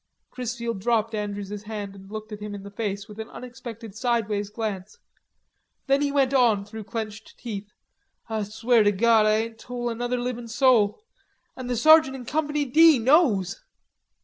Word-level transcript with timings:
Chrisfield 0.31 0.81
dropped 0.81 1.13
Andrews's 1.13 1.65
hand 1.69 1.93
and 1.93 2.09
looked 2.11 2.31
at 2.31 2.39
him 2.39 2.55
in 2.55 2.63
the 2.63 2.71
face 2.71 3.07
with 3.07 3.19
an 3.19 3.29
unexpected 3.29 3.95
sideways 3.95 4.49
glance. 4.49 4.97
Then 5.85 6.01
he 6.01 6.11
went 6.11 6.33
on 6.33 6.65
through 6.65 6.85
clenched 6.85 7.37
teeth: 7.37 7.69
"Ah 8.27 8.41
swear 8.41 8.81
to 8.81 8.91
Gawd 8.91 9.27
Ah 9.27 9.29
ain't 9.29 9.59
tole 9.59 9.91
another 9.91 10.17
livin' 10.17 10.47
soul.... 10.47 11.03
An' 11.55 11.67
the 11.67 11.77
sergeant 11.77 12.15
in 12.15 12.25
Company 12.25 12.65
D 12.65 12.97
knows." 12.97 13.61